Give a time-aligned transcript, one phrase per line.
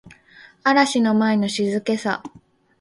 [0.63, 2.23] 嵐の前の静けさ